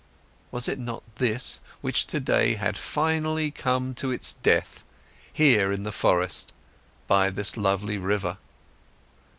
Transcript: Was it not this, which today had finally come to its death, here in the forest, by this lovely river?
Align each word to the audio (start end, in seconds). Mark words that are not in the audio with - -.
Was 0.49 0.67
it 0.67 0.79
not 0.79 1.03
this, 1.17 1.59
which 1.81 2.07
today 2.07 2.55
had 2.55 2.75
finally 2.75 3.51
come 3.51 3.93
to 3.93 4.09
its 4.09 4.33
death, 4.33 4.83
here 5.31 5.71
in 5.71 5.83
the 5.83 5.91
forest, 5.91 6.53
by 7.05 7.29
this 7.29 7.55
lovely 7.55 7.99
river? 7.99 8.39